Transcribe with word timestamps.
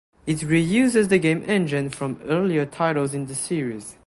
It 0.25 0.39
reuses 0.39 1.09
the 1.09 1.19
game 1.19 1.43
engine 1.45 1.91
from 1.91 2.19
earlier 2.25 2.65
titles 2.65 3.13
in 3.13 3.27
the 3.27 3.35
series. 3.35 3.95